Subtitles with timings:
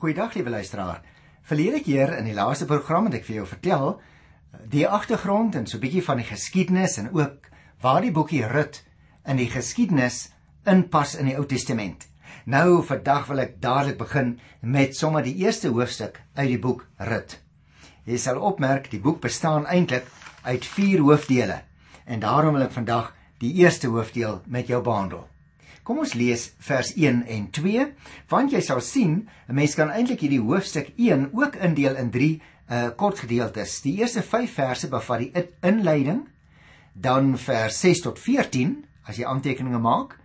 [0.00, 1.02] Goeiedag liewe luisteraar.
[1.44, 5.66] Verlede keer in die laaste program het ek vir jou vertel eh, die agtergrond en
[5.68, 7.50] so 'n bietjie van die geskiedenis en ook
[7.84, 8.78] waar die boekie Rut
[9.28, 10.30] in die geskiedenis
[10.64, 12.06] inpas in die Ou Testament.
[12.46, 17.36] Nou vandag wil ek dadelik begin met sommer die eerste hoofstuk uit die boek Rut.
[18.08, 20.08] Jy sal opmerk die boek bestaan eintlik
[20.48, 21.60] uit 4 hoofdele
[22.06, 25.28] en daarom wil ek vandag die eerste hoofdeel met jou behandel.
[25.82, 27.86] Kom ons lees vers 1 en 2,
[28.28, 32.40] want jy sal sien 'n mens kan eintlik hierdie hoofstuk 1 ook indeel in 3
[32.70, 33.80] uh kort gedeeltes.
[33.82, 36.28] Die eerste 5 verse bevat die inleiding,
[36.94, 40.18] dan vers 6 tot 14 as jy aantekeninge maak.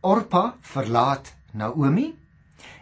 [0.00, 2.14] Orpa verlaat Naomi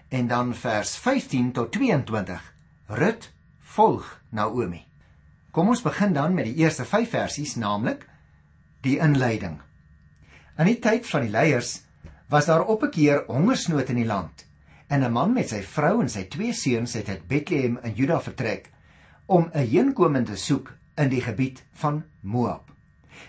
[0.09, 2.55] en dan vers 15 tot 22.
[2.87, 4.85] Rut volg Naomi.
[5.51, 8.07] Kom ons begin dan met die eerste 5 versies, naamlik
[8.83, 9.61] die inleiding.
[10.59, 11.88] In die tyd van die leiers
[12.29, 14.47] was daar op 'n keer hongersnood in die land
[14.87, 18.21] en 'n man met sy vrou en sy twee seuns het uit Bethlehem in Juda
[18.21, 18.71] vertrek
[19.27, 22.71] om 'n heenkomende soek in die gebied van Moab.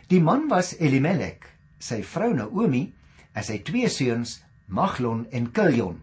[0.08, 2.94] Die man was Elimelek, sy vrou Naomi
[3.34, 6.02] en sy twee seuns Maglon en Kiljon.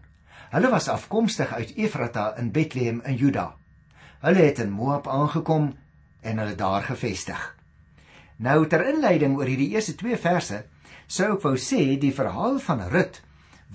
[0.49, 3.55] Hulle was afkomstig uit Efrata in Bethlehem in Juda.
[4.19, 5.73] Hulle het in Moab aangekom
[6.21, 7.55] en hulle daar gevestig.
[8.37, 10.65] Nou ter inleiding oor hierdie eerste 2 verse
[11.07, 13.21] sou ek wou sê die verhaal van Rut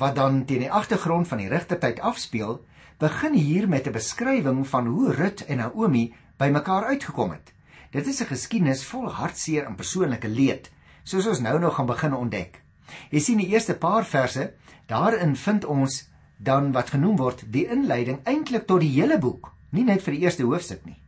[0.00, 2.60] wat dan teen die agtergrond van die regtertyd afspeel,
[2.98, 7.52] begin hier met 'n beskrywing van hoe Rut en Naomi bymekaar uitgekom het.
[7.90, 10.70] Dit is 'n geskiedenis vol hartseer en persoonlike leed,
[11.04, 12.62] soos ons nou nog gaan begin ontdek.
[13.10, 14.52] Jy sien die eerste paar verse,
[14.86, 19.84] daarin vind ons dan wat genoem word die inleiding eintlik tot die hele boek, nie
[19.84, 21.00] net vir die eerste hoofstuk nie.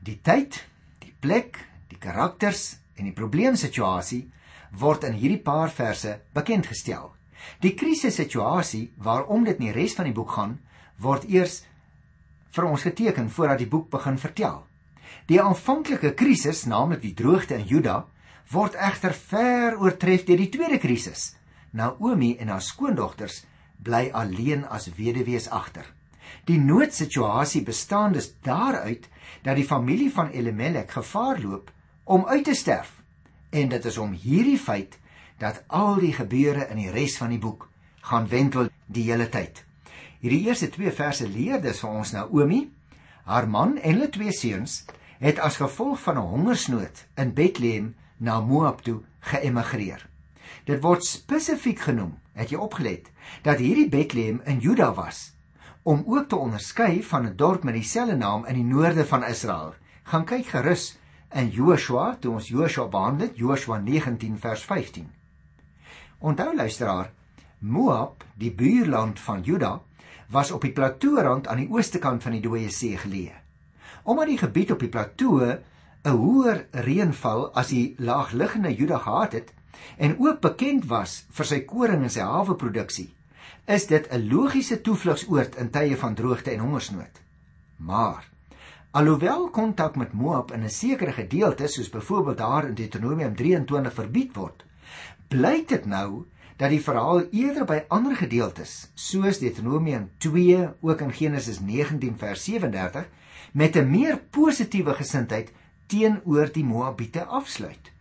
[0.00, 0.66] Die tyd,
[0.98, 4.30] die plek, die karakters en die probleemsituasie
[4.70, 7.10] word in hierdie paar verse bekend gestel.
[7.60, 10.58] Die krisissituasie waarom dit in die res van die boek gaan,
[11.00, 11.62] word eers
[12.54, 14.64] vir ons geteken voordat die boek begin vertel.
[15.26, 18.04] Die aanvanklike krisis, naamlik die droogte in Juda,
[18.50, 21.34] word egter ver oortref deur die tweede krisis.
[21.72, 23.44] Naomi en haar skoondogters
[23.82, 25.86] bly alleen as weduwees agter.
[26.46, 29.06] Die noodsituasie bestaan dus daaruit
[29.42, 31.70] dat die familie van Elimelek gevaar loop
[32.04, 32.99] om uit te sterf
[33.50, 34.98] en dit is om hierdie feit
[35.38, 37.68] dat al die gebeure in die res van die boek
[38.10, 39.64] gaan wentel die hele tyd.
[40.20, 42.68] Hierdie eerste 2 verse leer dus vir ons Naomi,
[43.24, 44.84] haar man en hulle twee seuns
[45.20, 50.06] het as gevolg van 'n hongersnood in Bethlehem na Moab toe geëmigreer.
[50.64, 53.10] Dit word spesifiek genoem, het jy opgelet,
[53.42, 55.32] dat hierdie Bethlehem in Juda was
[55.82, 59.74] om ook te onderskei van 'n dorp met dieselfde naam in die noorde van Israel.
[60.02, 60.98] Gaan kyk gerus
[61.32, 65.06] in Joshua, toe ons Joshua behandel het, Joshua 19 vers 15.
[66.18, 67.12] Onthou luisteraar,
[67.60, 69.80] Moab, die buurland van Juda,
[70.30, 73.36] was op die plateaurand aan die ooste kant van die Dooie See geleë.
[74.08, 79.52] Omdat die gebied op die plateau 'n hoër reënval as die laagliggende Juda gehad het
[79.98, 83.14] en ook bekend was vir sy koring en sy haweproduksie,
[83.66, 87.20] is dit 'n logiese toevlugsoord in tye van droogte en hongersnood.
[87.76, 88.24] Maar
[88.92, 94.34] Alhoewel kontak met Moab in 'n sekere gedeelte soos byvoorbeeld daar in Deuteronomium 23 verbied
[94.34, 94.64] word,
[95.28, 101.12] blyk dit nou dat die verhaal eerder by ander gedeeltes soos Deuteronomium 2 ook in
[101.12, 103.06] Genesis 19 vers 37
[103.52, 105.52] met 'n meer positiewe gesindheid
[105.86, 107.92] teenoor die Moabiete afsluit.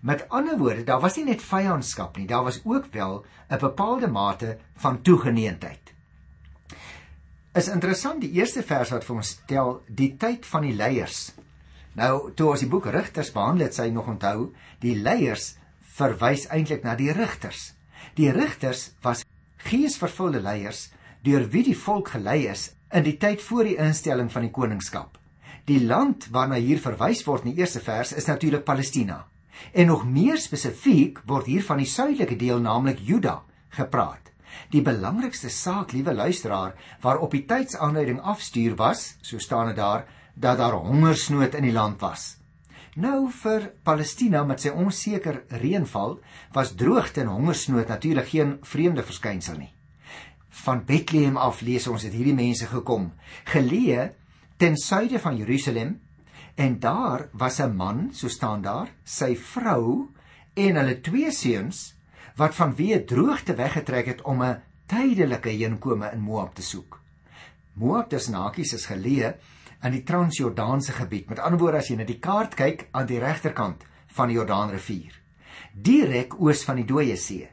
[0.00, 4.08] Met ander woorde, daar was nie net vyandskap nie, daar was ook wel 'n bepaalde
[4.08, 5.85] mate van toegeneentheid
[7.56, 11.30] is interessant die eerste vers wat vir ons stel die tyd van die leiers.
[11.96, 14.50] Nou toe ons die boek Rigters behandel het, sy nog onthou,
[14.84, 15.54] die leiers
[15.96, 17.70] verwys eintlik na die rigters.
[18.16, 19.24] Die rigters was
[19.64, 20.90] geesvervulde leiers
[21.24, 25.16] deur wie die volk gelei is in die tyd voor die instelling van die koningskap.
[25.66, 29.24] Die land waarna hier verwys word in die eerste vers is natuurlik Palestina.
[29.72, 33.40] En nog meer spesifiek word hier van die suidelike deel, naamlik Juda,
[33.72, 34.30] gepraat.
[34.70, 40.58] Die belangrikste saak, liewe luisteraar, waarop die tydsaanduiding afstuur was, so staan dit daar, dat
[40.58, 42.36] daar hongersnood in die land was.
[42.96, 46.16] Nou vir Palestina met sy onseker reënval
[46.56, 49.72] was droogte en hongersnood natuurlik geen vreemde verskynsel nie.
[50.64, 53.10] Van Bethlehem af lees ons het hierdie mense gekom,
[53.52, 54.08] geleë
[54.56, 55.98] ten suide van Jerusalem,
[56.56, 60.08] en daar was 'n man, so staan daar, sy vrou
[60.54, 61.95] en hulle twee seuns
[62.36, 67.00] wat vanweë droogte weggetrek het om 'n tydelike heenkome in Moab te soek.
[67.72, 69.34] Moab tussen hakies is geleë
[69.82, 71.28] in die Transjordaanse gebied.
[71.28, 75.12] Met ander woorde as jy na die kaart kyk aan die regterkant van die Jordaanrivier,
[75.72, 77.48] direk oos van die Dooie See.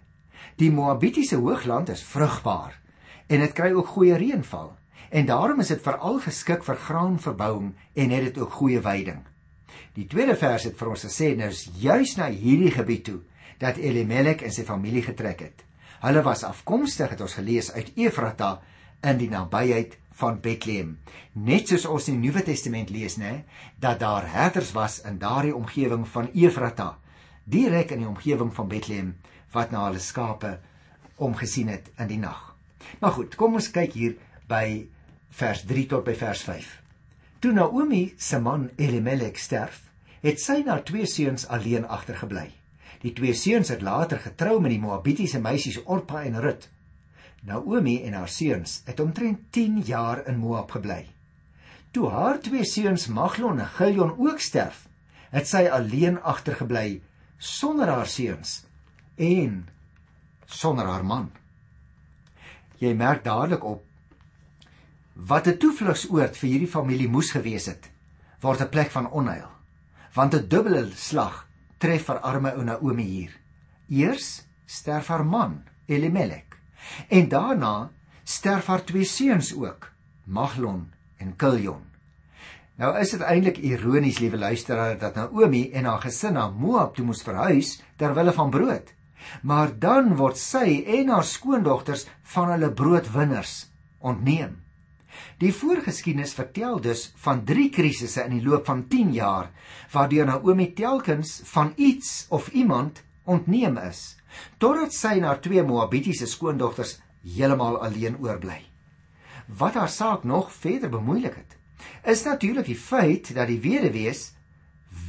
[0.55, 2.79] Die Moabitiese hoogland is vrugbaar
[3.27, 4.77] en dit kry ook goeie reënval.
[5.09, 9.23] En daarom is dit veral geskik vir graanverbouing en het dit ook goeie veiding.
[9.93, 13.21] Die tweede vers het vir ons gesê nou is juis na hierdie gebied toe
[13.61, 15.65] dat Elimelek en sy familie getrek het.
[16.03, 18.57] Hulle was afkomstig het ons gelees uit Efrata
[19.03, 20.97] in die nabyheid van Bethlehem.
[21.33, 23.43] Net soos ons in die Nuwe Testament lees, nê,
[23.81, 26.97] dat daar herders was in daardie omgewing van Efrata,
[27.43, 29.13] direk in die omgewing van Bethlehem
[29.53, 30.57] wat na hulle skape
[31.21, 32.53] omgesien het in die nag.
[32.99, 34.17] Maar goed, kom ons kyk hier
[34.49, 34.85] by
[35.33, 36.71] vers 3 tot by vers 5.
[37.43, 39.81] Toe Naomi se man Elimelek sterf,
[40.23, 42.47] het sy na twee seuns alleen agtergebly.
[43.03, 46.69] Die twee seuns het later getrou met die Moabitiese meisies Orpa en Rut.
[47.43, 51.01] Naomi en haar seuns het omtrent 10 jaar in Moab gebly.
[51.91, 54.87] Toe haar twee seuns Maglon en Gilion ook sterf,
[55.35, 57.01] het sy alleen agtergebly
[57.37, 58.61] sonder haar seuns
[59.19, 59.65] en
[60.47, 61.27] sonder haar man.
[62.79, 63.83] Jy merk dadelik op
[65.13, 67.91] wat 'n toevlugsoord vir hierdie familie moes gewees het,
[68.39, 69.51] word 'n plek van onheil.
[70.13, 71.47] Want 'n dubbele slag
[71.83, 73.31] tref vir arme ou Naomi hier.
[73.91, 75.59] Eers sterf haar man,
[75.91, 76.55] Elimelek,
[77.11, 77.91] en daarna
[78.23, 79.89] sterf haar twee seuns ook,
[80.23, 80.85] Maglon
[81.19, 81.83] en Kilion.
[82.79, 87.05] Nou is dit eintlik ironies, liewe luisteraar, dat Naomi en haar gesin na Moab toe
[87.05, 88.95] moes verhuis ter wille van brood.
[89.43, 93.67] Maar dan word sy en haar skoondogters van hulle broodwinners
[93.99, 94.62] ontneem.
[95.41, 99.51] Die voorgeskiedenis vertel dus van drie krisisse in die loop van 10 jaar
[99.91, 104.15] waardeur Naomi telkens van iets of iemand ontneem is
[104.57, 108.61] totdat sy en haar twee Moabitiese skoondogters heeltemal alleen oorbly.
[109.47, 111.57] Wat haar saak nog verder bemoeilik het,
[112.03, 114.31] is natuurlik die feit dat die weduwees,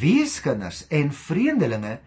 [0.01, 1.99] weeskinders en vreemdelinge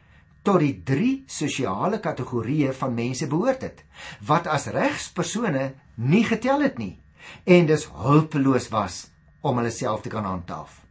[0.47, 3.83] tot die drie sosiale kategorieë van mense behoort het
[4.27, 6.95] wat as regspersone nie getel het nie
[7.44, 9.07] en dus hulpeloos was
[9.41, 10.81] om hulle self te kan handhaaf.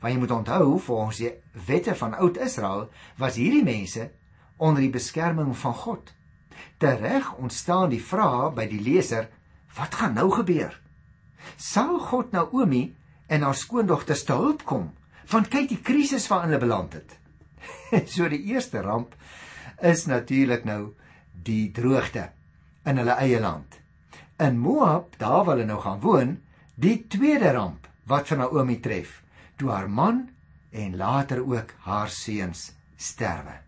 [0.00, 1.32] Want jy moet onthou, volgens die
[1.66, 2.88] wette van oud Israel
[3.20, 4.10] was hierdie mense
[4.56, 6.12] onder die beskerming van God.
[6.78, 9.30] Tereg ontstaan die vraag by die leser,
[9.78, 10.76] wat gaan nou gebeur?
[11.56, 12.84] Sal God Naomi
[13.26, 14.90] en haar skoondogters te hulp kom?
[15.30, 17.16] Want kyk die krisis waarin hulle beland het.
[18.14, 19.16] so die eerste ramp
[19.80, 20.92] is natuurlik nou
[21.32, 22.28] die droogte
[22.84, 23.80] in hulle eie land
[24.38, 26.38] in Moab, daar waar hulle nou gaan woon,
[26.74, 29.22] die tweede ramp wat vir Naomi tref,
[29.56, 30.28] toe haar man
[30.74, 33.60] en later ook haar seuns sterwe.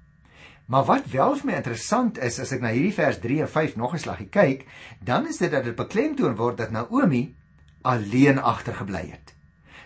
[0.66, 3.76] Maar wat wel vir my interessant is as ek na hierdie vers 3 en 5
[3.76, 4.66] nog 'n slaggie kyk,
[4.98, 7.34] dan is dit dat dit beklemtoon word dat Naomi
[7.82, 9.34] alleen agtergebly het.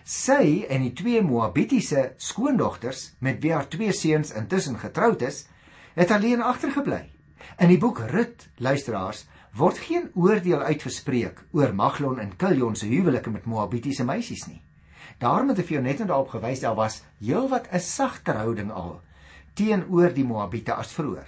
[0.03, 5.45] Sy en die twee Moabitiese skoondogters met wie haar twee seuns intussen getroud is,
[5.93, 7.10] het alleen agtergebly.
[7.59, 9.25] In die boek Rut, luisteraars,
[9.57, 14.61] word geen oordeel uitgespreek oor Maglon en Kilion se huwelike met Moabitiese meisies nie.
[15.19, 18.71] Daarom het ek vir jou net en daarop gewys daar was heelwat 'n sagter houding
[18.71, 19.01] al
[19.53, 21.27] teenoor die Moabite as vroeër.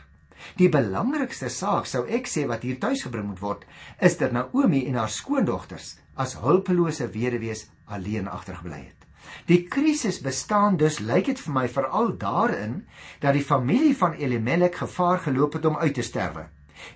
[0.60, 3.64] Die belangrikste saak sou ek sê wat hier tuisgebring moet word,
[4.02, 9.03] is dat Naomi en haar skoondogters as hulpelose weduwees alleen agtergebly het.
[9.46, 12.86] Die krisis bestaan dus lyk dit vir my veral daarin
[13.20, 16.48] dat die familie van Elimelek gevaar geloop het om uit te sterwe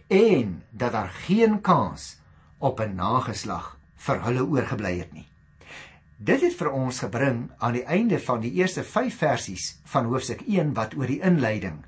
[0.07, 2.19] en dat daar geen kans
[2.57, 5.27] op 'n nageslag vir hulle oorgebly het nie.
[6.17, 10.41] Dit het vir ons gebring aan die einde van die eerste 5 versies van hoofstuk
[10.47, 11.85] 1 wat oor die inleiding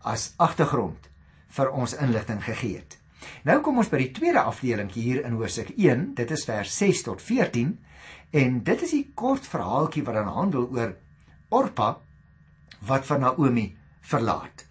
[0.00, 1.08] as agtergrond
[1.48, 3.01] vir ons inligting gegee het.
[3.44, 7.02] Nou kom ons by die tweede afdeling hier in hoofstuk 1, dit is vers 6
[7.02, 7.78] tot 14
[8.30, 10.96] en dit is 'n kort verhaaltjie wat dan handel oor
[11.50, 11.98] Orpa
[12.86, 14.66] wat van Naomi verlaat.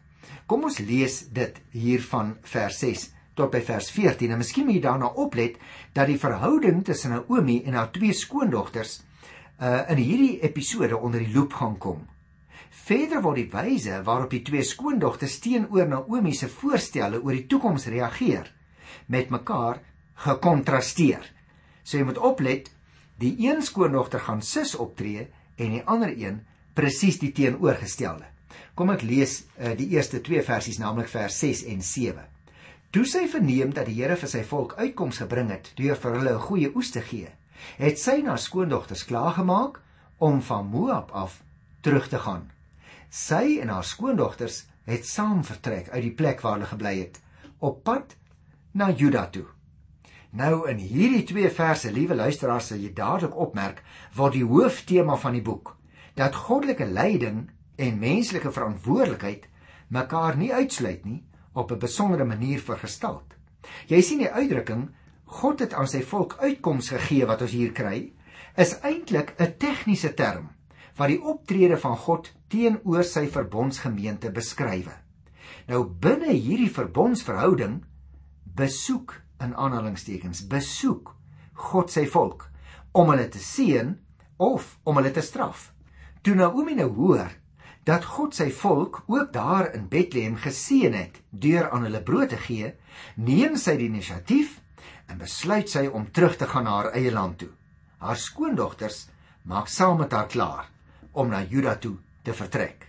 [0.45, 4.31] Kom ons lees dit hier van vers 6 tot by vers 14.
[4.31, 5.57] En miskien moet jy daarna oplet
[5.93, 9.01] dat die verhouding tussen Naomi en haar twee skoondogters
[9.61, 12.07] uh in hierdie episode onder die loop gaan kom.
[12.71, 17.89] Verder word die wyse waarop die twee skoondogters teenoor Naomi se voorstelle oor die toekoms
[17.91, 18.47] reageer
[19.11, 19.81] met mekaar
[20.23, 21.25] gekontrasteer.
[21.83, 22.69] So jy moet oplet,
[23.19, 26.41] die een skoondogter gaan sus optree en die ander een
[26.73, 28.27] presies die teenoorgestelde.
[28.75, 32.23] Kom ek lees uh, die eerste twee versies, naamlik vers 6 en 7.
[32.91, 36.33] Toe sy verneem dat die Here vir sy volk uitkoms gebring het deur vir hulle
[36.35, 37.29] 'n goeie oes te gee,
[37.77, 39.79] het sy na skoondogters klaargemaak
[40.19, 41.41] om van Moab af
[41.81, 42.49] terug te gaan.
[43.11, 47.17] Sy en haar skoondogters het saam vertrek uit die plek waar hulle gebly het,
[47.59, 48.15] op pad
[48.71, 49.49] na Juda toe.
[50.31, 53.81] Nou in hierdie twee verse, liewe luisteraars, sal jy dadelik opmerk
[54.15, 55.73] wat die hooftema van die boek,
[56.15, 59.49] dat goddelike leiding en menslike verantwoordelikheid
[59.91, 61.19] mekaar nie uitsluit nie
[61.51, 63.35] op 'n besondere manier vergestald.
[63.87, 64.89] Jy sien die uitdrukking
[65.25, 68.13] God het aan sy volk uitkoms gegee wat ons hier kry,
[68.55, 70.49] is eintlik 'n tegniese term
[70.95, 74.89] wat die optrede van God teenoor sy verbondsgemeente beskryf.
[75.69, 77.81] Nou binne hierdie verbondsverhouding
[78.57, 81.13] besoek in aanhalingstekens besoek
[81.71, 82.47] God sy volk
[82.97, 83.93] om hulle te seën
[84.41, 85.69] of om hulle te straf.
[86.21, 87.31] Toe Naomi nou hoor
[87.87, 92.37] dat God sy volk ook daar in Bethlehem geseën het deur aan hulle brood te
[92.37, 92.75] gee,
[93.15, 94.59] neem sy die inisiatief
[95.09, 97.49] en besluit sy om terug te gaan na haar eie land toe.
[98.01, 99.07] Haar skoondogters
[99.49, 100.69] maak saam met haar klaar
[101.11, 102.87] om na Juda toe te vertrek.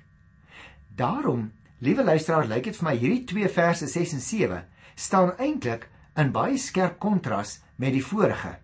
[0.95, 4.61] Daarom, liewe luisteraar, lyk dit vir my hierdie twee verse 6 en 7
[4.95, 5.89] staan eintlik
[6.21, 8.59] in baie skerp kontras met die vorige.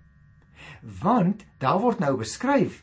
[1.03, 2.83] Want daar word nou beskryf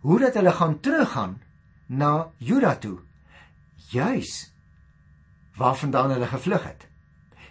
[0.00, 1.40] hoe dat hulle gaan teruggaan
[1.86, 2.98] na Juda toe.
[3.90, 4.52] Juis
[5.56, 6.86] waarvandaan hulle gevlug het.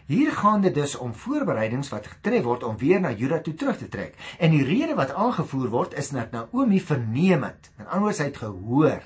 [0.09, 3.77] Hier gaan dit dus om voorbereidings wat getref word om weer na Juda toe terug
[3.77, 4.15] te trek.
[4.39, 9.03] En die rede wat aangevoer word is dat Naomi verneem het, en anders het gehoor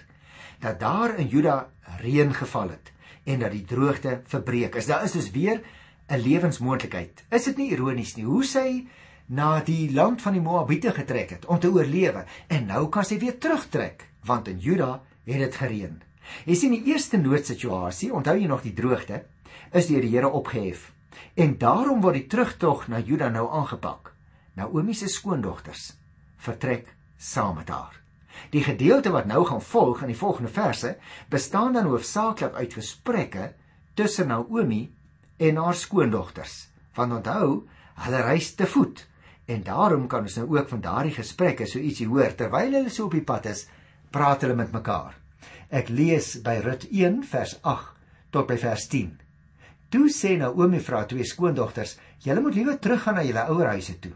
[0.64, 2.92] dat daar in Juda reën geval het
[3.24, 4.88] en dat die droogte verbreek is.
[4.88, 5.62] Daar is dus weer
[6.08, 7.24] 'n lewensmoontlikheid.
[7.30, 8.88] Is dit nie ironies nie hoe sy
[9.26, 13.20] na die land van die Moabiete getrek het om te oorlewe en nou kan sy
[13.20, 16.02] weer terugtrek want in Juda het dit gereën.
[16.46, 19.24] Jy sien die eerste noodsituasie, onthou jy nog die droogte,
[19.72, 20.92] is deur die Here opgehef.
[21.36, 24.14] En daarom word die terugtog na Juda nou aangepak.
[24.56, 25.94] Naomi se skoondogters
[26.38, 28.03] vertrek saam met haar.
[28.54, 30.96] Die gedeelte wat nou gaan volg in die volgende verse
[31.30, 33.54] bestaan dan hoofsaaklik uit gesprekke
[33.94, 34.94] tussen Naomi
[35.38, 36.68] en haar skoondogters.
[36.94, 37.68] Want onthou,
[38.06, 39.08] hulle reis te voet
[39.46, 43.10] en daarom kan ons nou ook van daardie gesprekke so ietsie hoor terwyl hulle so
[43.10, 43.66] op die pad is
[44.14, 45.18] praat hulle met mekaar.
[45.74, 49.12] Ek lees by Rut 1 vers 8 tot by vers 10.
[49.94, 54.14] Toe sê Naomi vir haar twee skoondogters: "Julle moet liewer teruggaan na julle ouerhuise toe.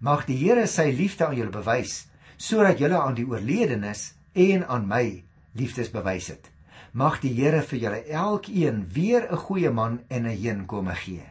[0.00, 4.88] Mag die Here sy liefde aan julle bewys, sodat julle aan die oorledenes en aan
[4.88, 6.50] my liefdes bewys het.
[6.92, 11.24] Mag die Here vir julle elkeen weer 'n goeie man en 'n heenkome gee."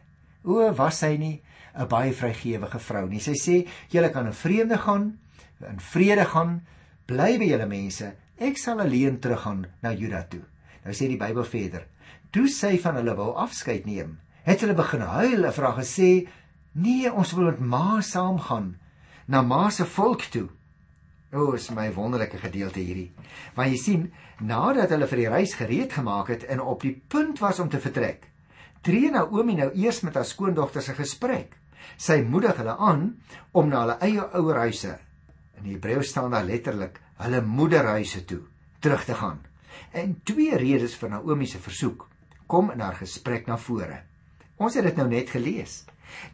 [0.43, 1.41] O, was sy nie
[1.75, 3.19] 'n baie vrygewige vrou nie.
[3.19, 5.19] Sy sê: "Julle kan in vrede gaan,
[5.69, 6.61] in vrede gaan
[7.03, 10.43] Bly by julle mense, ek sal alleen teruggaan na Juda toe.
[10.85, 11.83] Nou sê die Bybel verder.
[12.31, 14.15] Toe sy van hulle wou afskeid neem,
[14.47, 16.27] het hulle begin huil en vra gesê:
[16.73, 18.77] "Nee, ons wil met ma saamgaan
[19.27, 20.47] na ma se volk toe."
[21.33, 23.11] O, is my wonderlike gedeelte hierdie.
[23.55, 27.39] Want jy sien, nadat hulle vir die reis gereed gemaak het en op die punt
[27.39, 28.29] was om te vertrek,
[28.81, 31.57] tree Naomi nou eers met haar skoondogters 'n gesprek.
[31.97, 33.17] Sy moedig hulle aan
[33.51, 34.99] om na hulle eie ouerhuise
[35.63, 38.41] In Hebreë staan daar letterlik hulle moederhuise toe
[38.83, 39.39] terug te gaan.
[39.95, 42.07] En twee redes vir Naomi se versoek
[42.51, 44.01] kom in haar gesprek na vore.
[44.59, 45.85] Ons het dit nou net gelees.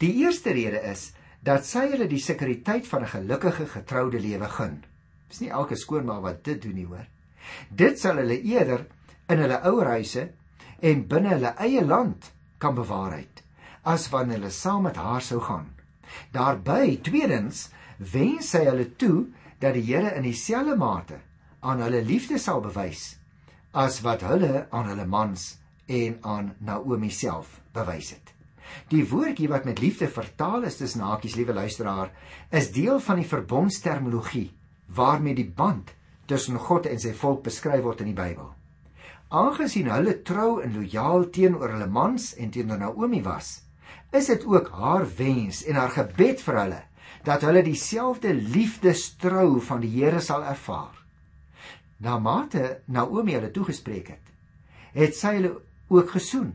[0.01, 1.12] Die eerste rede is
[1.46, 4.84] dat sy hulle die sekuriteit van 'n gelukkige getroude lewe gun.
[5.29, 7.05] Dis nie elke skoonma wat dit doen nie, hoor.
[7.69, 8.86] Dit sal hulle eerder
[9.29, 10.29] in hulle ouerhuise
[10.81, 13.43] en binne hulle eie land kan bewaarheid
[13.89, 15.69] as wanneer hulle saam met haar sou gaan.
[16.36, 21.19] Daarby, tweedens, wens sy hulle toe dat die Here in dieselfde mate
[21.59, 23.15] aan hulle liefde sal bewys
[23.77, 28.33] as wat hulle aan hulle mans en aan Naomi self bewys het.
[28.89, 32.12] Die woordjie wat met liefde vertaal is tussen hakies liewe luisteraar
[32.50, 34.50] is deel van die verbondsterminologie
[34.96, 35.93] waarmee die band
[36.29, 38.51] tussen God en sy volk beskryf word in die Bybel.
[39.29, 43.60] Aangesien hulle trou en lojaal teenoor hulle mans en teenoor Naomi was,
[44.13, 46.79] is dit ook haar wens en haar gebed vir hulle
[47.27, 50.96] dat hulle dieselfde liefdestrou van die Here sal ervaar.
[52.00, 54.34] Na mate Naomi hulle toegespreek het,
[54.96, 55.53] het sy hulle
[55.89, 56.53] ook gesoen.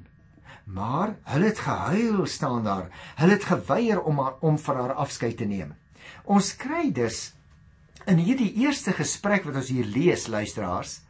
[0.64, 2.88] Maar hulle het gehuil staan daar.
[3.18, 5.74] Hulle het geweier om haar, om van haar afskeid te neem.
[6.24, 7.34] Ons kry dus
[8.06, 11.00] in hierdie eerste gesprek wat ons hier lees, luisteraars,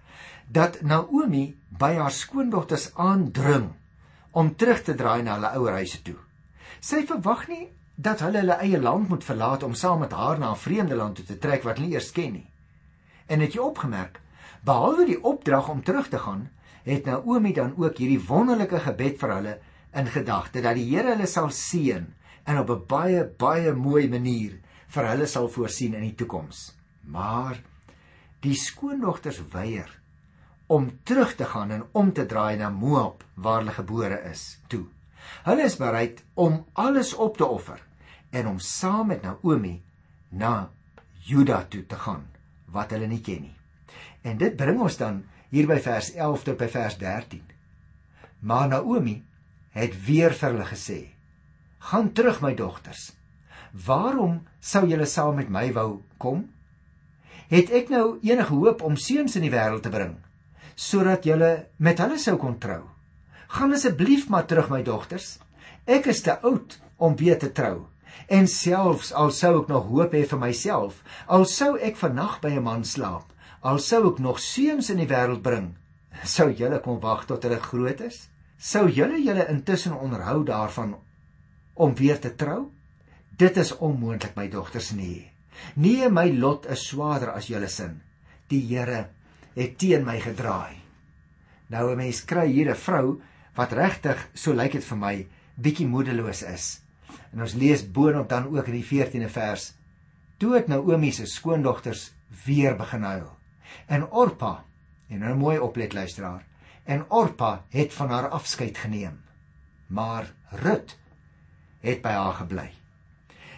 [0.46, 3.70] dat Naomi by haar skoondogters aandring
[4.32, 6.18] om terug te draai na hulle ouerhuise toe.
[6.80, 10.50] Sy verwag nie dat hulle hulle eie land moet verlaat om saam met haar na
[10.50, 12.50] 'n vreemde land toe te trek wat hulle eers ken nie.
[13.26, 14.20] En het jy opgemerk,
[14.64, 16.50] behalwe die opdrag om terug te gaan,
[16.84, 19.58] het Naomi dan ook hierdie wonderlike gebed vir hulle
[19.94, 22.06] in gedagte dat die Here hulle sal seën
[22.44, 26.74] en op 'n baie baie mooi manier vir hulle sal voorsien in die toekoms.
[27.06, 27.60] Maar
[28.44, 29.90] die skoondogters weier
[30.66, 34.84] om terug te gaan en om te draai na Moab waar hulle gebore is toe.
[35.44, 37.80] Hulle is bereid om alles op te offer
[38.30, 39.82] en om saam met Naomi
[40.28, 40.70] na
[41.24, 42.26] Juda toe te gaan
[42.74, 43.56] wat hulle nie ken nie.
[44.24, 47.44] En dit bring ons dan hier by vers 11 tot by vers 13.
[48.40, 49.20] Maar Naomi
[49.76, 50.98] het weer vir hulle gesê:
[51.78, 53.12] "Gaan terug my dogters.
[53.86, 56.53] Waarom sou julle saam met my wou kom?
[57.48, 60.16] Het ek nou enige hoop om seuns in die wêreld te bring
[60.74, 62.82] sodat julle met hulle sou kon trou?
[63.54, 65.36] Gaan asseblief maar terug my dogters.
[65.86, 67.86] Ek is te oud om weer te trou.
[68.26, 72.50] En selfs al sou ek nog hoop hê vir myself, al sou ek vannag by
[72.56, 73.30] 'n man slaap,
[73.62, 75.76] al sou ek nog seuns in die wêreld bring,
[76.24, 78.28] sou julle kon wag tot hulle groot is?
[78.58, 80.96] Sou julle julle intussen onderhou daarvan
[81.74, 82.70] om weer te trou?
[83.36, 85.33] Dit is onmoontlik, my dogters, nee.
[85.74, 88.00] Nee, my lot is swaarder as julle sin.
[88.48, 89.08] Die Here
[89.54, 90.76] het teen my gedraai.
[91.70, 93.20] Nou 'n mens kry hier 'n vrou
[93.54, 96.80] wat regtig, so lyk dit vir my, bietjie moedeloos is.
[97.32, 99.72] En ons lees boonop dan ook in die 14de vers:
[100.38, 102.12] Toe het Naomi se skoondogters
[102.44, 103.30] weer begin huil.
[103.86, 104.64] En Orpa,
[105.08, 106.44] en nou mooi oplet luisteraar,
[106.84, 109.20] en Orpa het van haar afskeid geneem.
[109.86, 110.98] Maar Rut
[111.80, 112.70] het by haar gebly.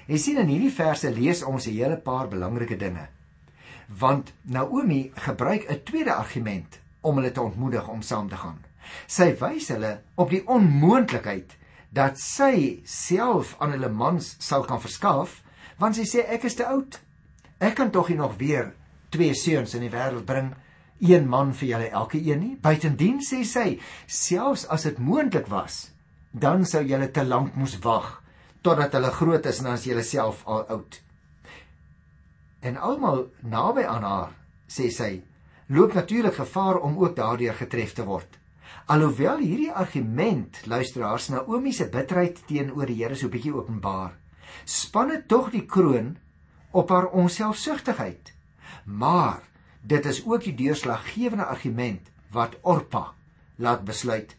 [0.07, 3.09] Jy sien in hierdie verse lees ons 'n hele paar belangrike dinge.
[3.89, 8.59] Want Naomi gebruik 'n tweede argument om hulle te ontmoedig om saam te gaan.
[9.07, 11.57] Sy wys hulle op die onmoontlikheid
[11.91, 15.43] dat sy self aan hulle mans sal kan verskaf,
[15.79, 17.01] want sy sê ek is te oud.
[17.59, 18.75] Ek kan tog nie nog weer
[19.09, 20.55] twee seuns in die wêreld bring,
[21.01, 22.57] een man vir julle elke een nie.
[22.63, 25.91] Buitendien sê sy, selfs as dit moontlik was,
[26.31, 28.23] dan sou julle te lank moes wag
[28.67, 30.99] totdat hulle groot is en dan is julle self al oud.
[32.67, 34.33] En almal naby aan haar,
[34.67, 35.13] sê sy,
[35.71, 38.41] loop natuurlik gevaar om ook daardeur getref te word.
[38.91, 44.17] Alhoewel hierdie argument luisteraars Naomi se bitterheid teenoor die Here so bietjie openbaar,
[44.65, 46.17] span dit tog die kroon
[46.75, 48.33] op haar onselfsugtigheid.
[48.87, 49.43] Maar
[49.83, 53.13] dit is ook die deurslaggewende argument wat Orpa
[53.63, 54.35] laat besluit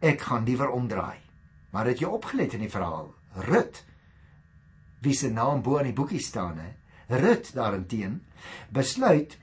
[0.00, 1.20] ek gaan liewer omdraai.
[1.72, 3.12] Maar het jy opgelet in die verhaal?
[3.46, 3.84] Rut
[5.00, 6.70] wie se naam bo aan die boekie staan hè
[7.08, 8.22] Rut daarenteen
[8.68, 9.38] besluit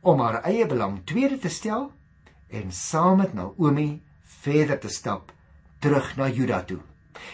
[0.00, 1.90] om haar eie belang tweede te stel
[2.48, 5.32] en saam met Naomi verder te stap
[5.78, 6.80] terug na Juda toe.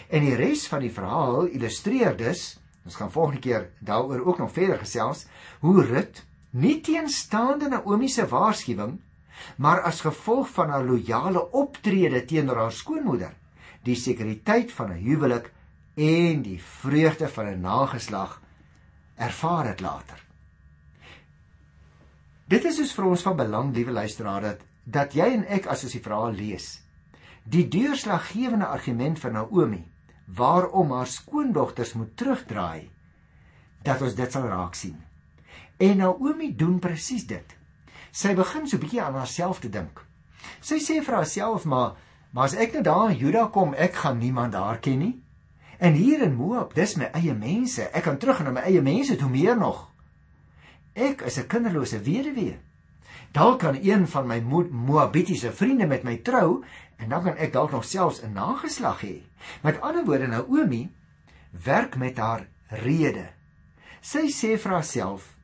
[0.09, 4.53] En die res van die verhaal illustreer dus, ons gaan volgende keer daaroor ook nog
[4.53, 5.25] verder gesels,
[5.61, 8.99] hoe Rut nie teenstaande Naomi se waarskuwing,
[9.57, 13.33] maar as gevolg van haar loyale optrede teenoor haar skoonmoeder,
[13.83, 15.51] die sekuriteit van 'n huwelik
[15.95, 18.41] en die vreugde van 'n nageslag
[19.15, 20.23] ervaar het later.
[22.47, 25.83] Dit is dus vir ons van belang, liewe luisteraar, dat dat jy en ek as
[25.83, 26.81] ons die verhaal lees,
[27.43, 29.91] die deurslaggewende argument van Naomi
[30.25, 32.89] waarom haar skoondogters moet terugdraai,
[33.81, 35.03] dat ons dit sal raak sien.
[35.77, 37.57] En Naomi doen presies dit.
[38.11, 40.05] Sy begin so bietjie aan haarself te dink.
[40.61, 41.95] Sy sê vir haarself maar
[42.35, 45.13] maar as ek nou daar in Juda kom, ek gaan niemand daar ken nie.
[45.77, 47.89] En hier in Moab, dis my eie mense.
[47.91, 49.89] Ek kan terug na my eie mense toe meer nog.
[50.93, 52.59] Ek is 'n kinderlose weduwee.
[53.31, 54.39] Dalk kan een van my
[54.71, 56.63] Moabitiese vriende met my trou
[56.97, 59.23] en dan kan ek dalk nog selfs 'n nageslag hê.
[59.61, 60.93] Met ander woorde, Naomi
[61.63, 63.29] werk met haar rede.
[64.01, 65.35] Sy sê vir haarself: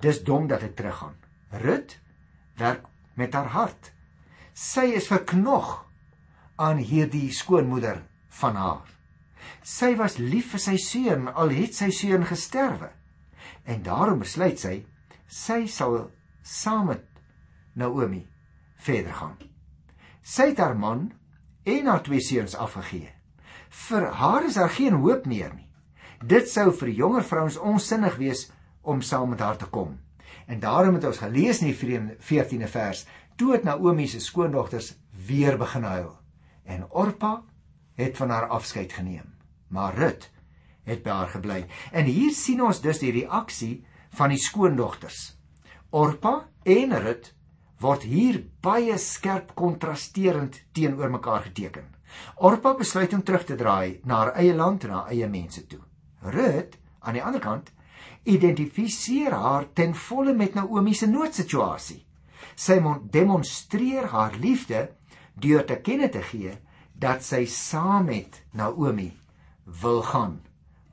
[0.00, 1.14] "Dis dom dat ek teruggaan."
[1.50, 2.00] Rut
[2.56, 2.84] werk
[3.14, 3.92] met haar hart.
[4.52, 5.86] Sy is verknog
[6.56, 9.01] aan hierdie skoonmoeder van haar.
[9.62, 12.90] Sy was lief vir sy seun al het sy seun gesterwe.
[13.64, 14.82] En daarom besluit sy
[15.32, 16.10] sy sal
[16.42, 17.04] saam met
[17.78, 18.26] Naomi
[18.82, 19.36] verder gaan.
[20.22, 21.10] Sy het haar man
[21.64, 23.08] en haar twee seuns afgegee.
[23.88, 25.68] Vir haar is daar geen hoop meer nie.
[26.22, 28.46] Dit sou vir jonger vrouens onsinnig wees
[28.82, 29.96] om saam met haar te kom.
[30.46, 34.92] En daarom het ons gelees in die 14de vers, toe het Naomi se skoondogters
[35.26, 36.12] weer begin huil
[36.64, 37.42] en Orpa
[37.94, 39.31] het van haar afskeid geneem
[39.72, 40.28] maar Rut
[40.84, 41.60] het by haar gebly.
[41.92, 43.84] En hier sien ons dus die reaksie
[44.18, 45.32] van die skoondogters.
[45.90, 47.32] Orpa en Rut
[47.82, 51.88] word hier baie skerp kontrasterend teenoor mekaar geteken.
[52.36, 55.80] Orpa besluit om terug te draai na haar eie land en haar eie mense toe.
[56.22, 57.72] Rut, aan die ander kant,
[58.22, 62.02] identifiseer haar ten volle met Naomi se noodsituasie.
[62.54, 62.78] Sy
[63.10, 64.90] demonstreer haar liefde
[65.34, 66.52] deur te kenne te gee
[66.92, 69.10] dat sy saam met Naomi
[69.80, 70.40] wil gaan.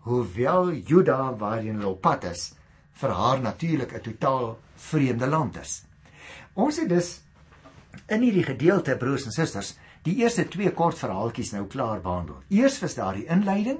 [0.08, 2.54] Hoewel Juda waarheen hulle op pad is,
[3.00, 5.84] vir haar natuurlik 'n totaal vreemde land is.
[6.54, 7.22] Ons het dus
[8.08, 12.44] in hierdie gedeelte broers en susters die eerste twee kort verhaaltjies nou klaar behandel.
[12.50, 13.80] Eers was daar die inleiding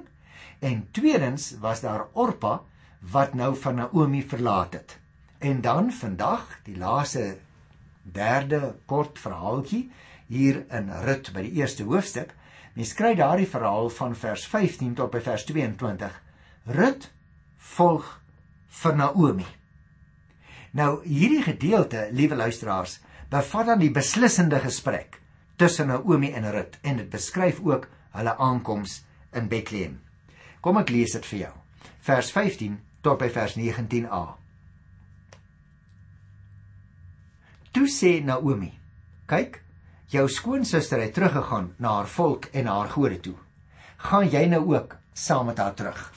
[0.60, 2.62] en tweedens was daar Orpa
[3.12, 5.00] wat nou van Naomi verlaat het.
[5.40, 7.38] En dan vandag die laaste
[8.04, 9.92] derde kort verhaaltjie
[10.28, 12.36] hier in Rut by die eerste hoofstuk
[12.80, 16.14] Mens kry daardie verhaal van vers 15 tot by vers 22.
[16.78, 17.10] Rut
[17.76, 18.06] volg
[18.82, 19.48] vir Naomi.
[20.80, 25.20] Nou hierdie gedeelte, liewe luisteraars, bevat dan die beslissende gesprek
[25.60, 29.02] tussen Naomi en Rut en dit beskryf ook hulle aankoms
[29.36, 30.00] in Bethlehem.
[30.64, 31.54] Kom ek lees dit vir jou.
[32.08, 34.24] Vers 15 tot by vers 19a.
[37.76, 38.72] Toe sê Naomi:
[39.28, 39.66] "Kyk,
[40.10, 43.36] jou skoonsister het teruggegaan na haar volk en haar gode toe.
[43.98, 46.14] Gaan jy nou ook saam met haar terug?"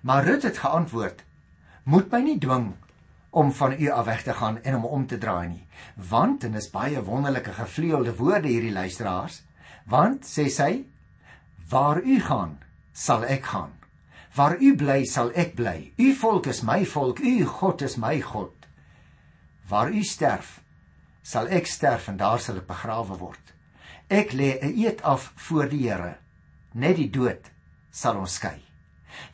[0.00, 1.24] Maar Rut het geantwoord:
[1.84, 2.74] "Moet my nie dwing
[3.30, 5.66] om van u af weg te gaan en om om te draai nie.
[5.94, 9.42] Want en is baie wonderlike gevleelde woorde hierdie luisteraars,
[9.86, 10.84] want sê sy,
[11.70, 12.58] waar u gaan,
[12.92, 13.72] sal ek gaan.
[14.34, 15.92] Waar u bly, sal ek bly.
[15.98, 18.54] U volk is my volk, u God is my God.
[19.68, 20.59] Waar u sterf,
[21.22, 23.54] sal ek sterf en daar sal ek begrawe word.
[24.08, 26.18] Ek lê 'n eed af voor die Here.
[26.74, 27.50] Net die dood
[27.90, 28.62] sal ons skei.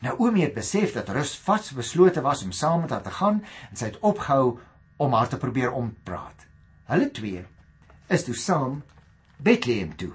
[0.01, 3.85] Naomi het besef dat Rus vasbeslote was om saam met haar te gaan en sy
[3.85, 4.59] het opgehou
[4.97, 6.47] om haar te probeer ompraat.
[6.85, 7.45] Hulle twee
[8.09, 8.83] is toe saam
[9.37, 10.13] Bethlehem toe.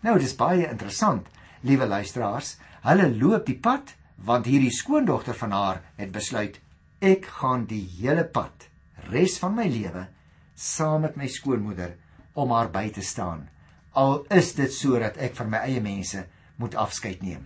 [0.00, 1.26] Nou dis baie interessant,
[1.60, 2.56] liewe luisteraars.
[2.82, 6.60] Hulle loop die pad want hierdie skoondogter van haar het besluit
[7.02, 8.68] ek gaan die hele pad
[9.10, 10.06] res van my lewe
[10.54, 11.96] saam met my skoonmoeder
[12.32, 13.48] om haar by te staan.
[13.92, 16.24] Al is dit sodat ek van my eie mense
[16.56, 17.44] moet afskeid neem.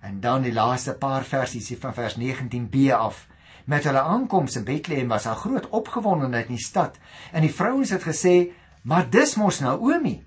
[0.00, 3.26] En dan die laaste paar versies hier van vers 19b af.
[3.64, 6.98] Met hulle aankoms in Bethlehem was daar groot opgewondenheid in die stad
[7.32, 10.24] en die vrouens het gesê, "Maar dis mos Naomi."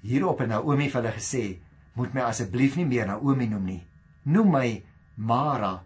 [0.00, 1.58] Hierop het Naomi vir hulle gesê,
[1.92, 3.86] "Moet my asseblief nie meer Naomi noem nie.
[4.22, 5.82] Noem my Mara,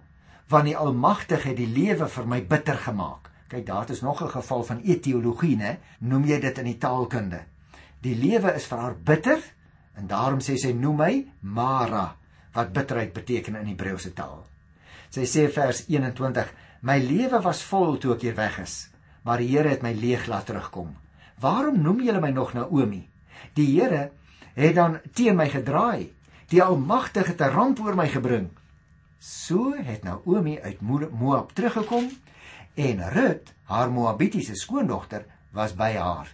[0.49, 4.29] want die Almagtige het die lewe vir my bitter gemaak." Kyk, daar is nog 'n
[4.29, 5.79] geval van etiologie, né?
[5.99, 7.41] Noem jy dit in die taalkunde.
[8.01, 9.39] Die lewe is vir haar bitter
[9.95, 12.17] en daarom sê sy noem my Mara
[12.53, 14.47] wat bitterheid beteken in Hebreëse taal.
[15.11, 18.91] Sy sê vers 21: My lewe was vol toe ek hier weg is,
[19.23, 20.97] maar die Here het my leeg laat terugkom.
[21.41, 23.09] Waarom noem julle my nog Naomi?
[23.55, 24.11] Die Here
[24.55, 26.13] het dan teen my gedraai.
[26.49, 28.49] Die Almagtige het 'n ramp oor my gebring.
[29.19, 32.11] So het Naomi uit Moab teruggekom
[32.79, 36.31] en Rut, haar Moabitiese skoondogter, was by haar.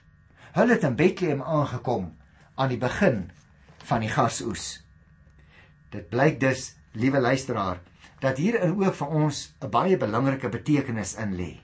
[0.55, 2.11] Hulle het in Bethlehem aangekom
[2.55, 3.31] aan die begin
[3.89, 4.67] van die gasoes.
[5.91, 7.81] Dit blyk dus, liewe luisteraar,
[8.21, 11.61] dat hier in ook vir ons 'n baie belangrike betekenis in lê.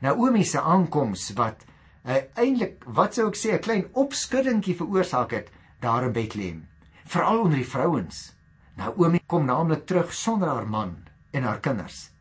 [0.00, 1.64] Naomi se aankoms wat
[2.04, 5.50] uh, eintlik, wat sou ek sê, 'n klein opskuddingkie veroorsaak het
[5.80, 6.68] daar in Bethlehem,
[7.04, 8.32] veral onder die vrouens.
[8.76, 10.96] Naomi kom naamlik terug sonder haar man
[11.30, 12.15] en haar kinders.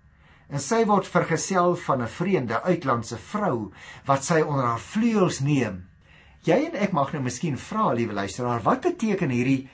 [0.49, 3.71] En sy word vergesel van 'n vreemde uitlandse vrou
[4.05, 5.85] wat sy onder haar vleuels neem.
[6.43, 9.69] Jy en ek mag nou miskien vra, liewe luisteraar, wat beteken hierdie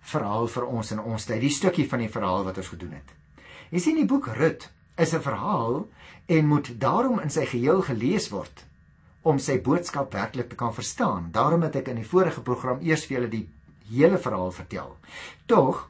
[0.00, 3.14] verhaal vir ons in ons tyd, die stukkie van die verhaal wat ons gedoen het.
[3.70, 5.88] Jy sien die boek Rut is 'n verhaal
[6.26, 8.64] en moet daarom in sy geheel gelees word
[9.22, 11.30] om sy boodskap werklik te kan verstaan.
[11.32, 13.48] Daarom het ek in die vorige program eers vir julle die
[13.88, 14.96] hele verhaal vertel.
[15.46, 15.88] Tog,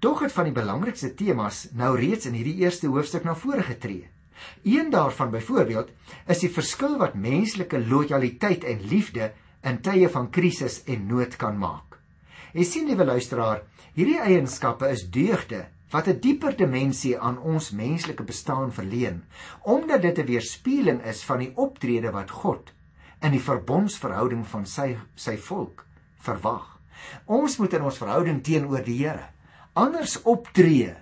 [0.00, 4.08] tog het van die belangrikste temas nou reeds in hierdie eerste hoofstuk na vore getree.
[4.64, 5.90] Een daarvan byvoorbeeld
[6.32, 11.58] is die verskil wat menslike lojaliteit en liefde in tye van krisis en nood kan
[11.60, 11.98] maak.
[12.56, 13.60] Jy sien liewe luisteraar,
[13.94, 19.24] hierdie eienskappe is deugde wat 'n dieper dimensie aan ons menslike bestaan verleen,
[19.62, 22.72] omdat dit 'n weerspieëling is van die optrede wat God
[23.20, 25.84] in die verbondsverhouding van sy sy volk
[26.16, 26.80] verwag.
[27.26, 29.28] Ons moet in ons verhouding teenoor die Here
[29.74, 30.94] anders optree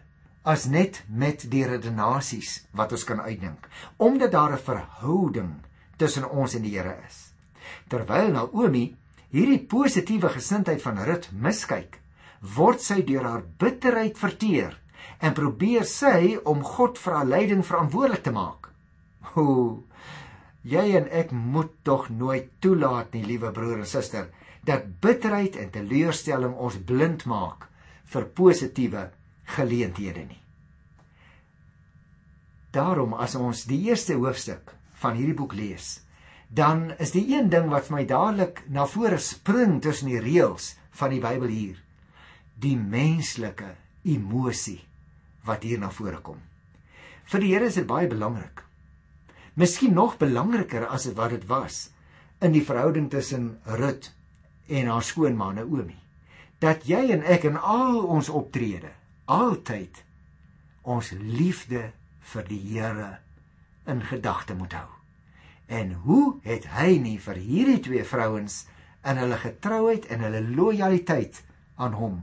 [0.48, 5.54] as net met die redenasies wat ons kan uitdink, omdat daar 'n verhouding
[5.96, 7.32] tussen ons en die Here is.
[7.88, 8.96] Terwyl Naomi
[9.30, 12.00] hierdie positiewe gesindheid van Rut miskyk,
[12.40, 14.78] word sy deur haar bitterheid verteer
[15.20, 18.70] en probeer sy om God vir haar lyding verantwoordelik te maak.
[19.34, 19.84] Ho,
[20.62, 24.28] jy en ek moet tog nooit toelaat nie, liewe broer en suster,
[24.64, 27.67] dat bitterheid en teleurstelling ons blind maak
[28.12, 29.08] vir positiewe
[29.56, 30.40] geleenthede nie.
[32.72, 36.00] Daarom as ons die eerste hoofstuk van hierdie boek lees,
[36.48, 40.74] dan is die een ding wat vir my dadelik na vore spring tussen die reëls
[41.00, 41.84] van die Bybel hier
[42.58, 43.68] die menslike
[44.08, 44.80] emosie
[45.46, 46.40] wat hier na vore kom.
[47.28, 48.64] Vir die Here is dit baie belangrik.
[49.54, 51.88] Miskien nog belangriker as wat dit was
[52.42, 54.10] in die verhouding tussen Rut
[54.68, 55.96] en haar skoonma Naomi.
[56.58, 58.90] Dat jy en ek in al ons optrede
[59.28, 60.02] altyd
[60.88, 61.90] ons liefde
[62.32, 63.18] vir die Here
[63.88, 64.88] in gedagte moet hou.
[65.68, 68.64] En hoe het hy nie vir hierdie twee vrouens
[69.04, 71.42] in hulle getrouheid en hulle lojaliteit
[71.76, 72.22] aan hom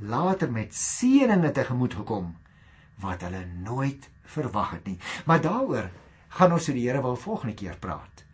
[0.00, 2.32] later met seëninge tegemoet gekom
[3.04, 4.98] wat hulle nooit verwag het nie.
[5.28, 5.90] Maar daaroor
[6.38, 8.24] gaan ons so die Here wil volgende keer praat.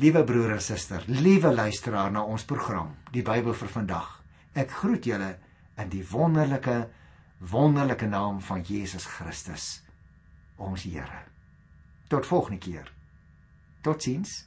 [0.00, 4.21] Liewe broer en suster, liewe luisteraar na ons program, die Bybel vir vandag.
[4.52, 5.36] Ek groet julle
[5.80, 6.88] in die wonderlike
[7.52, 9.82] wonderlike naam van Jesus Christus,
[10.56, 11.24] ons Here.
[12.08, 12.92] Tot volgende keer.
[13.82, 14.44] Totsiens.